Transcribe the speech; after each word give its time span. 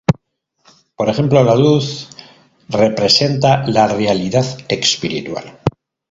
Por 0.95 1.09
ejemplo, 1.09 1.43
la 1.43 1.55
luz 1.55 2.09
representa 2.69 3.63
la 3.67 3.87
realidad 3.87 4.45
espiritual. 4.67 5.59